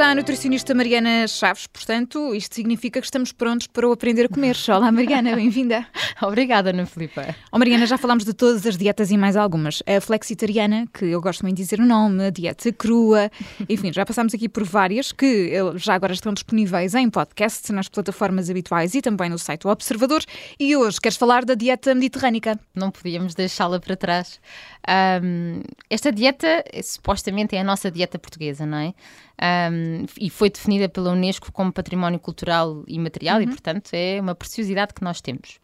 [0.00, 4.28] está a nutricionista Mariana Chaves, portanto, isto significa que estamos prontos para o aprender a
[4.30, 4.56] comer.
[4.74, 5.86] Olá, Mariana, bem-vinda.
[6.22, 7.36] Obrigada, Ana Filipa.
[7.52, 9.82] Oh, Mariana, já falámos de todas as dietas e mais algumas.
[9.86, 13.30] A flexitariana, que eu gosto muito de dizer o nome, a dieta crua,
[13.68, 18.48] enfim, já passámos aqui por várias que já agora estão disponíveis em podcast, nas plataformas
[18.48, 20.22] habituais e também no site do Observador.
[20.58, 22.58] E hoje queres falar da dieta mediterrânica?
[22.74, 24.40] Não podíamos deixá-la para trás.
[25.22, 25.60] Um,
[25.90, 28.94] esta dieta, supostamente, é a nossa dieta portuguesa, não é?
[29.40, 33.44] Um, e foi definida pela Unesco como património cultural e material uhum.
[33.44, 35.58] e, portanto, é uma preciosidade que nós temos.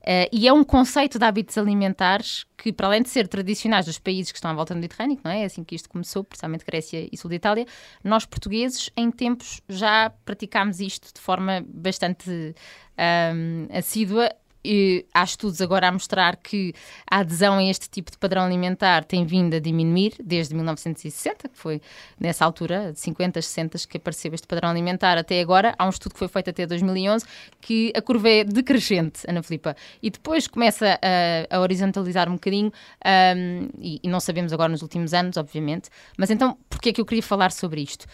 [0.00, 3.98] Uh, e é um conceito de hábitos alimentares que, para além de ser tradicionais dos
[3.98, 5.42] países que estão à volta do Mediterrâneo, não é?
[5.42, 7.64] é assim que isto começou, principalmente Grécia e Sul de Itália,
[8.02, 12.54] nós portugueses, em tempos, já praticámos isto de forma bastante
[12.98, 14.28] um, assídua
[14.64, 16.72] e há estudos agora a mostrar que
[17.10, 21.58] a adesão a este tipo de padrão alimentar tem vindo a diminuir desde 1960, que
[21.58, 21.82] foi
[22.18, 25.74] nessa altura, de 50, 60, que apareceu este padrão alimentar até agora.
[25.78, 27.26] Há um estudo que foi feito até 2011
[27.60, 32.72] que a curva é decrescente, Ana Filipa, e depois começa a, a horizontalizar um bocadinho
[33.04, 35.90] um, e, e, não sabemos agora nos últimos anos, obviamente.
[36.16, 38.06] Mas então, porquê é que eu queria falar sobre isto?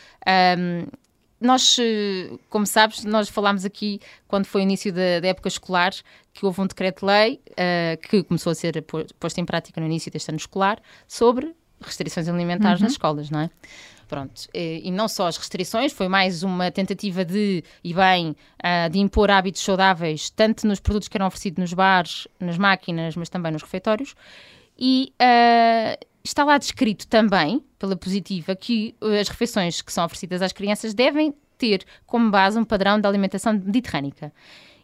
[0.59, 0.87] Um,
[1.41, 5.92] nós, eh, como sabes, nós falámos aqui quando foi o início da, da época escolar
[6.33, 8.84] que houve um decreto-lei uh, que começou a ser
[9.19, 12.84] posto em prática no início deste ano escolar sobre restrições alimentares uhum.
[12.84, 13.50] nas escolas, não é?
[14.06, 18.91] Pronto, e, e, não só as restrições, foi mais uma tentativa de, e bem, uh,
[18.91, 23.28] de impor hábitos saudáveis, tanto nos produtos que eram oferecidos nos bares, nas máquinas, mas
[23.28, 24.16] também nos refeitórios.
[24.77, 30.53] E uh, está lá descrito também, pela positiva, que as refeições que são oferecidas às
[30.53, 34.33] crianças devem ter como base um padrão de alimentação mediterrânica.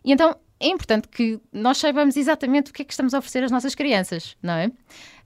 [0.04, 3.44] E então é importante que nós saibamos exatamente o que é que estamos a oferecer
[3.44, 4.70] às nossas crianças, não é?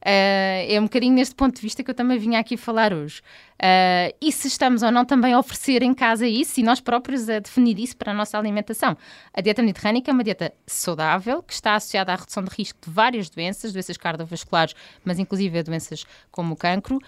[0.01, 3.21] Uh, é um bocadinho neste ponto de vista que eu também vinha aqui falar hoje.
[3.63, 7.29] Uh, e se estamos ou não também a oferecer em casa isso e nós próprios
[7.29, 8.97] a definir isso para a nossa alimentação.
[9.35, 12.91] A dieta mediterrânica é uma dieta saudável que está associada à redução de risco de
[12.91, 14.75] várias doenças, doenças cardiovasculares,
[15.05, 16.99] mas inclusive a doenças como o cancro.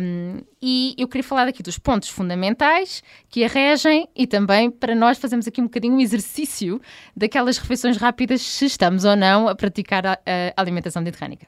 [0.00, 4.94] Um, e eu queria falar aqui dos pontos fundamentais que a regem e também para
[4.94, 6.80] nós fazermos aqui um bocadinho um exercício
[7.16, 10.18] daquelas refeições rápidas se estamos ou não a praticar a,
[10.56, 11.46] a alimentação mediterrânica.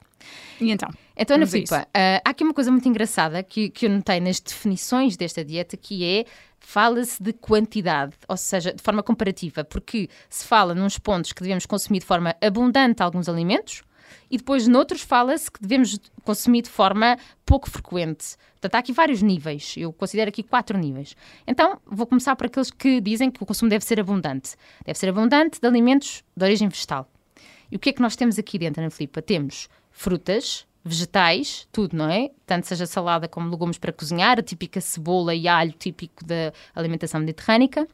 [0.59, 0.89] E então?
[1.17, 4.39] Então, Ana Filipa, uh, há aqui uma coisa muito engraçada que, que eu notei nas
[4.39, 6.25] definições desta dieta, que é
[6.59, 11.65] fala-se de quantidade, ou seja, de forma comparativa, porque se fala nos pontos que devemos
[11.65, 13.81] consumir de forma abundante alguns alimentos,
[14.29, 18.35] e depois noutros fala-se que devemos consumir de forma pouco frequente.
[18.53, 19.73] Portanto, há aqui vários níveis.
[19.77, 21.15] Eu considero aqui quatro níveis.
[21.47, 24.55] Então, vou começar por aqueles que dizem que o consumo deve ser abundante.
[24.85, 27.09] Deve ser abundante de alimentos de origem vegetal.
[27.71, 29.21] E o que é que nós temos aqui dentro, Ana Filipa?
[29.21, 32.31] Temos frutas, vegetais, tudo, não é?
[32.45, 37.19] Tanto seja salada como legumes para cozinhar, a típica cebola e alho típico da alimentação
[37.19, 37.87] mediterrânica.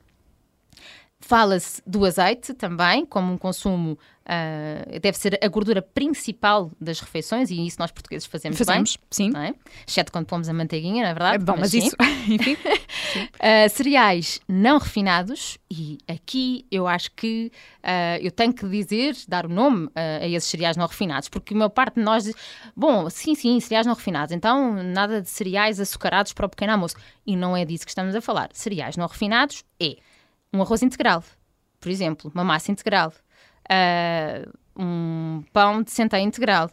[1.20, 7.50] Fala-se do azeite também, como um consumo Uh, deve ser a gordura principal das refeições
[7.50, 9.08] e isso nós portugueses fazemos, fazemos bem.
[9.10, 9.38] sim.
[9.38, 9.54] É?
[9.88, 11.36] Exceto quando pomos a manteiguinha, não é verdade?
[11.36, 11.96] É bom, mas, mas isso,
[12.30, 12.58] enfim.
[13.18, 17.52] Uh, cereais não refinados e aqui eu acho que
[17.84, 21.58] uh, eu tenho que dizer, dar o nome a esses cereais não refinados, porque a
[21.58, 22.36] maior parte de nós diz,
[22.76, 26.96] bom, sim, sim, cereais não refinados, então nada de cereais açucarados para o pequeno almoço.
[27.26, 28.50] E não é disso que estamos a falar.
[28.54, 29.96] Cereais não refinados é
[30.54, 31.24] um arroz integral,
[31.80, 33.14] por exemplo, uma massa integral,
[33.72, 36.70] uh, um pão de centeio integral.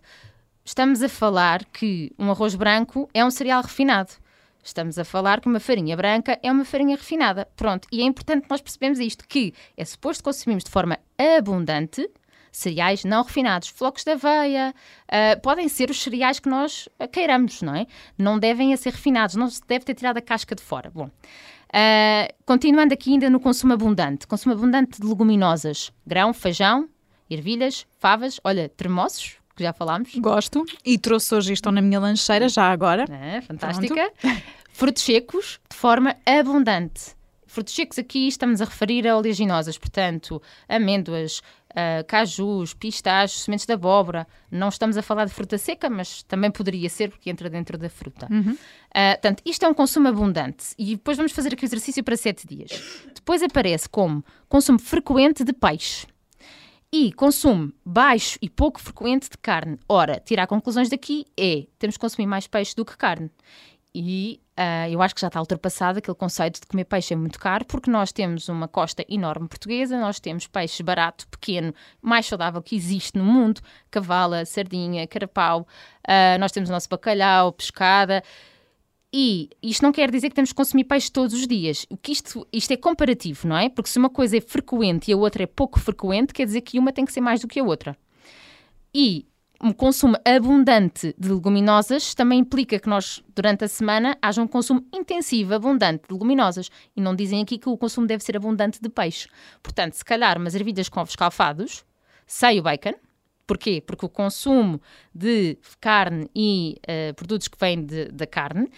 [0.65, 4.12] Estamos a falar que um arroz branco é um cereal refinado.
[4.62, 7.47] Estamos a falar que uma farinha branca é uma farinha refinada.
[7.55, 7.87] Pronto.
[7.93, 10.99] E é importante nós percebermos isto, que é suposto consumirmos de forma
[11.38, 12.10] abundante
[12.56, 14.72] cereais não refinados, flocos de aveia,
[15.09, 17.87] uh, podem ser os cereais que nós queiramos, não é?
[18.16, 20.91] Não devem ser refinados, não se deve ter tirado a casca de fora.
[20.91, 21.11] Bom,
[21.75, 24.29] Uh, continuando aqui ainda no consumo abundante.
[24.29, 25.93] Consumo abundante de leguminosas.
[26.07, 26.88] Grão, feijão,
[27.29, 30.15] ervilhas, favas, olha, termossos, que já falámos.
[30.15, 30.65] Gosto.
[30.85, 33.06] E trouxe hoje isto na minha lancheira, já agora.
[33.11, 34.12] É, fantástica.
[34.21, 34.43] Pronto.
[34.73, 37.17] Frutos secos, de forma abundante.
[37.55, 41.39] Frutos secos aqui estamos a referir a oleaginosas, portanto, amêndoas,
[41.71, 44.27] uh, cajus, pistachos, sementes de abóbora.
[44.51, 47.89] Não estamos a falar de fruta seca, mas também poderia ser, porque entra dentro da
[47.89, 48.27] fruta.
[48.29, 48.55] Uhum.
[48.55, 48.56] Uh,
[49.12, 50.75] portanto, isto é um consumo abundante.
[50.77, 52.71] E depois vamos fazer aqui o exercício para sete dias.
[53.15, 56.09] Depois aparece como consumo frequente de peixe.
[56.93, 59.79] E consumo baixo e pouco frequente de carne.
[59.89, 63.31] Ora, tirar conclusões daqui é temos que consumir mais peixe do que carne.
[63.94, 67.38] E uh, eu acho que já está ultrapassado aquele conceito de comer peixe é muito
[67.38, 72.61] caro, porque nós temos uma costa enorme portuguesa, nós temos peixe barato, pequeno, mais saudável
[72.61, 73.61] que existe no mundo,
[73.93, 75.61] cavala, sardinha, carapau,
[76.08, 78.23] uh, nós temos o nosso bacalhau, pescada.
[79.12, 81.87] e isto não quer dizer que temos que consumir peixe todos os dias.
[81.88, 83.69] O que isto, isto é comparativo, não é?
[83.69, 86.81] Porque se uma coisa é frequente e a outra é pouco frequente, quer dizer que
[86.81, 87.96] uma tem que ser mais do que a outra.
[88.93, 89.26] E
[89.62, 94.85] um consumo abundante de leguminosas também implica que nós, durante a semana, haja um consumo
[94.93, 96.71] intensivo, abundante de leguminosas.
[96.95, 99.29] E não dizem aqui que o consumo deve ser abundante de peixe.
[99.62, 101.85] Portanto, se calhar umas ervilhas com ovos calfados,
[102.27, 102.95] sem o bacon.
[103.47, 103.83] Porquê?
[103.87, 104.81] Porque o consumo
[105.15, 108.71] de carne e uh, produtos que vêm da carne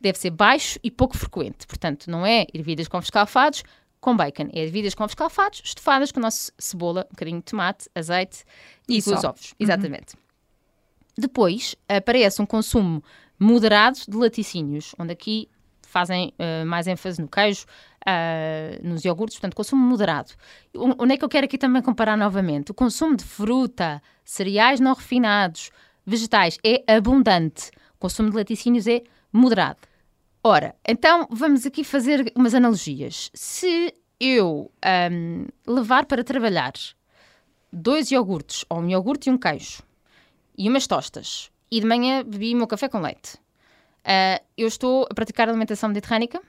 [0.00, 1.66] deve ser baixo e pouco frequente.
[1.66, 3.62] Portanto, não é ervilhas com ovos calfados
[4.08, 4.48] com bacon.
[4.54, 8.44] É ervilhas com ovos calfados, estofadas com a nossa cebola, um bocadinho de tomate, azeite
[8.88, 9.50] e, e os ovos.
[9.50, 9.56] Uhum.
[9.60, 10.16] Exatamente.
[11.16, 13.02] Depois aparece um consumo
[13.38, 15.48] moderado de laticínios, onde aqui
[15.82, 17.66] fazem uh, mais ênfase no queijo,
[18.06, 20.32] uh, nos iogurtes, portanto, consumo moderado.
[20.74, 22.70] Onde é que eu quero aqui também comparar novamente?
[22.70, 25.70] O consumo de fruta, cereais não refinados,
[26.06, 27.70] vegetais é abundante.
[27.96, 29.02] O consumo de laticínios é
[29.32, 29.80] moderado.
[30.42, 33.30] Ora, então vamos aqui fazer umas analogias.
[33.34, 34.70] Se eu
[35.12, 36.72] um, levar para trabalhar
[37.72, 39.82] dois iogurtes, ou um iogurte e um queijo,
[40.56, 45.06] e umas tostas, e de manhã bebi o meu café com leite, uh, eu estou
[45.10, 46.40] a praticar alimentação mediterrânica?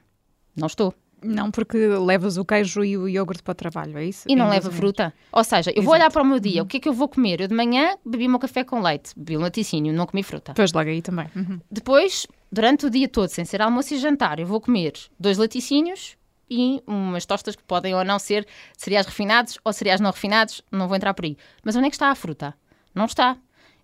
[0.56, 0.94] Não estou.
[1.24, 4.26] Não, porque levas o queijo e o iogurte para o trabalho, é isso?
[4.28, 5.14] E não leva fruta.
[5.32, 5.86] Ou seja, eu Exato.
[5.86, 6.66] vou olhar para o meu dia, uhum.
[6.66, 7.42] o que é que eu vou comer?
[7.42, 10.54] Eu de manhã bebi meu café com leite, bebi um laticínio, não comi fruta.
[10.56, 11.28] Pois logo aí também.
[11.36, 11.60] Uhum.
[11.70, 16.18] Depois, durante o dia todo, sem ser almoço e jantar, eu vou comer dois laticínios
[16.50, 20.88] e umas tostas que podem ou não ser cereais refinados ou cereais não refinados, não
[20.88, 21.38] vou entrar por aí.
[21.64, 22.56] Mas onde é que está a fruta?
[22.94, 23.38] Não está.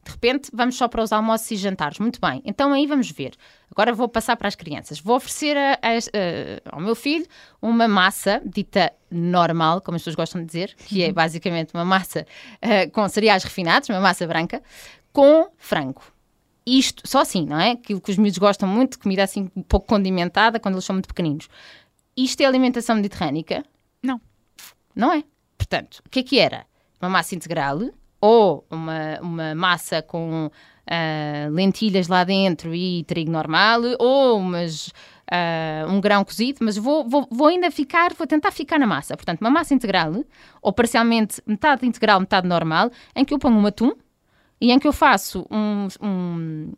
[0.06, 1.98] De repente, vamos só para os almoços e jantares.
[1.98, 3.34] Muito bem, então aí vamos ver.
[3.72, 5.00] Agora vou passar para as crianças.
[5.00, 7.26] Vou oferecer a, a, a, ao meu filho
[7.60, 11.14] uma massa dita normal, como as pessoas gostam de dizer, que é uhum.
[11.14, 12.26] basicamente uma massa
[12.62, 14.62] uh, com cereais refinados, uma massa branca,
[15.12, 16.04] com frango.
[16.64, 17.72] Isto, só assim, não é?
[17.72, 21.08] Aquilo que os miúdos gostam muito, comida assim um pouco condimentada quando eles são muito
[21.08, 21.48] pequeninos.
[22.16, 23.66] Isto é alimentação mediterrânica?
[24.04, 24.22] Não.
[24.96, 25.24] Não é.
[25.58, 26.66] Portanto, o que é que era?
[27.02, 27.80] Uma massa integral,
[28.20, 35.90] ou uma, uma massa com uh, lentilhas lá dentro e trigo normal, ou umas, uh,
[35.90, 39.16] um grão cozido, mas vou, vou, vou, ainda ficar, vou tentar ficar na massa.
[39.16, 40.24] Portanto, uma massa integral,
[40.62, 43.94] ou parcialmente metade integral, metade normal, em que eu ponho um atum
[44.60, 46.74] e em que eu faço um, um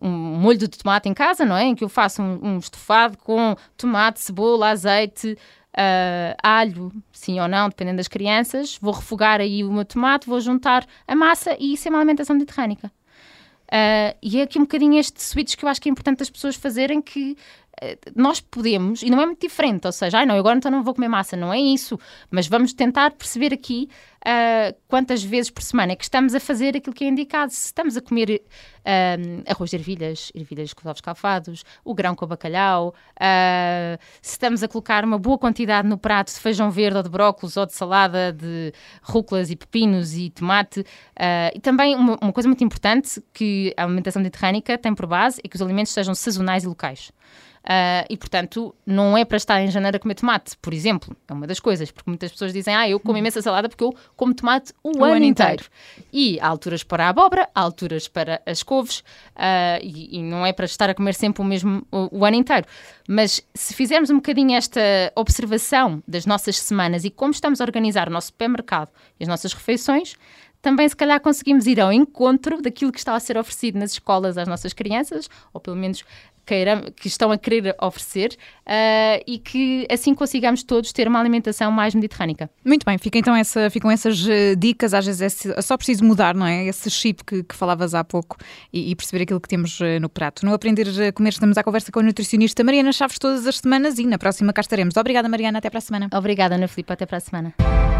[0.00, 1.64] um molho de tomate em casa, não é?
[1.64, 5.36] Em que eu faço um, um estofado com tomate, cebola, azeite,
[5.76, 8.78] uh, alho, sim ou não, dependendo das crianças.
[8.80, 12.34] Vou refogar aí o meu tomate, vou juntar a massa e isso é uma alimentação
[12.34, 12.90] mediterrânica.
[13.68, 16.30] Uh, e é aqui um bocadinho este switch que eu acho que é importante as
[16.30, 17.36] pessoas fazerem que
[18.14, 20.94] nós podemos, e não é muito diferente, ou seja, ah, não, agora então não vou
[20.94, 21.98] comer massa, não é isso,
[22.30, 23.88] mas vamos tentar perceber aqui
[24.20, 27.52] uh, quantas vezes por semana é que estamos a fazer aquilo que é indicado.
[27.52, 28.42] Se estamos a comer
[28.80, 34.32] uh, arroz de ervilhas, ervilhas com ovos calfados, o grão com o bacalhau, uh, se
[34.32, 37.66] estamos a colocar uma boa quantidade no prato de feijão verde ou de brócolis ou
[37.66, 38.72] de salada de
[39.02, 40.84] rúculas e pepinos e tomate.
[41.54, 45.48] e também uma, uma coisa muito importante que a alimentação mediterrânica tem por base é
[45.48, 47.12] que os alimentos sejam sazonais e locais.
[47.60, 51.14] Uh, e, portanto, não é para estar em janeiro a comer tomate, por exemplo.
[51.28, 53.94] É uma das coisas, porque muitas pessoas dizem, ah, eu como imensa salada porque eu
[54.16, 55.52] como tomate o, o ano, ano inteiro.
[55.52, 55.70] inteiro.
[56.12, 59.00] E há alturas para a abóbora, há alturas para as couves,
[59.36, 62.36] uh, e, e, não é para estar a comer sempre o mesmo o, o, ano
[62.36, 62.66] inteiro.
[63.06, 64.80] Mas se fizermos um bocadinho esta
[65.14, 68.88] observação das nossas semanas e como estamos a organizar o nosso supermercado
[69.18, 70.16] e as nossas refeições,
[70.62, 74.36] também se calhar conseguimos ir ao encontro daquilo que está a ser oferecido nas escolas
[74.36, 76.04] às nossas crianças, ou pelo menos
[76.96, 81.94] que estão a querer oferecer uh, e que assim consigamos todos ter uma alimentação mais
[81.94, 82.50] mediterrânica.
[82.64, 86.34] Muito bem, fica então essa, ficam essas uh, dicas, às vezes é, só preciso mudar,
[86.34, 86.66] não é?
[86.66, 88.36] Esse chip que, que falavas há pouco
[88.72, 90.44] e, e, perceber aquilo que temos uh, no prato.
[90.44, 93.98] No Aprender a Comer estamos à conversa com a nutricionista Mariana Chaves todas as semanas
[93.98, 94.96] e na próxima cá estaremos.
[94.96, 96.08] Obrigada Mariana, até para a semana.
[96.12, 97.99] Obrigada Ana Filipe, até para a semana.